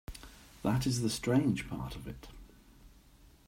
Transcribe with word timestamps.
That 0.63 0.87
is 0.87 1.03
the 1.03 1.11
strange 1.11 1.69
part 1.69 1.95
of 1.95 2.07
it. 2.07 2.27